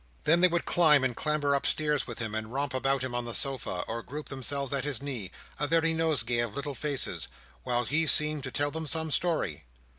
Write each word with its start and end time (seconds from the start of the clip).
Then 0.23 0.41
they 0.41 0.47
would 0.47 0.65
climb 0.65 1.03
and 1.03 1.15
clamber 1.15 1.53
upstairs 1.53 2.07
with 2.07 2.17
him, 2.17 2.33
and 2.33 2.51
romp 2.51 2.73
about 2.73 3.03
him 3.03 3.13
on 3.13 3.25
the 3.25 3.35
sofa, 3.35 3.83
or 3.87 4.01
group 4.01 4.29
themselves 4.29 4.73
at 4.73 4.83
his 4.83 4.99
knee, 4.99 5.29
a 5.59 5.67
very 5.67 5.93
nosegay 5.93 6.39
of 6.39 6.55
little 6.55 6.73
faces, 6.73 7.27
while 7.61 7.83
he 7.83 8.07
seemed 8.07 8.43
to 8.45 8.51
tell 8.51 8.71
them 8.71 8.87
some 8.87 9.11
story. 9.11 9.65